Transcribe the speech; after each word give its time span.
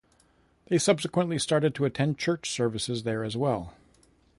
They 0.65 0.79
subsequently 0.79 1.37
started 1.37 1.75
to 1.75 1.85
attend 1.85 2.17
church 2.17 2.49
services 2.49 3.03
there 3.03 3.23
as 3.23 3.37
well. 3.37 3.75